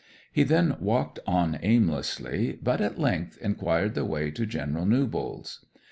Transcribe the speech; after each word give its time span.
He 0.31 0.41
then 0.41 0.77
walked 0.79 1.19
on 1.27 1.59
aimlessly, 1.61 2.57
but 2.63 2.81
at 2.81 2.97
length 2.97 3.37
inquired 3.37 3.93
the 3.93 4.03
way 4.03 4.31
to 4.31 4.47
General 4.47 4.87
Newbold's. 4.87 5.63